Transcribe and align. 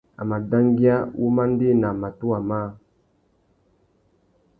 A 0.21 0.23
mà 0.29 0.37
dangüia 0.51 0.95
wumandēna 1.19 1.91
matuwa 2.01 2.39
mâā. 2.49 2.63